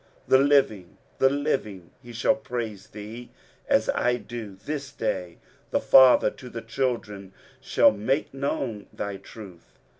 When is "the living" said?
0.29-0.97, 1.19-1.91